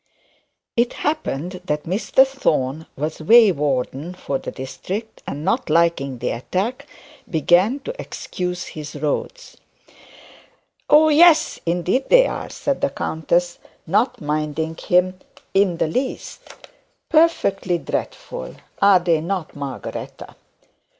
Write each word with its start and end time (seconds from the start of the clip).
It 0.75 0.93
happened 0.93 1.61
that 1.65 1.83
Mr 1.83 2.25
Thorne 2.25 2.87
was 2.95 3.21
way 3.21 3.51
warden 3.51 4.15
for 4.15 4.39
the 4.39 4.49
district, 4.49 5.21
and 5.27 5.45
not 5.45 5.69
liking 5.69 6.17
the 6.17 6.31
attack, 6.31 6.87
began 7.29 7.81
to 7.81 7.93
excuse 8.01 8.65
his 8.69 8.95
roads. 8.95 9.57
'Oh 10.89 11.09
yes, 11.09 11.59
indeed 11.67 12.09
they 12.09 12.25
are,' 12.25 12.49
said 12.49 12.81
the 12.81 12.89
countess, 12.89 13.59
not 13.85 14.19
minding 14.19 14.75
him 14.75 15.19
in 15.53 15.77
the 15.77 15.85
least, 15.87 16.51
'perfectly 17.09 17.77
dreadful; 17.77 18.55
are 18.81 18.99
they 18.99 19.21
not, 19.21 19.55
Margaretta? 19.55 20.35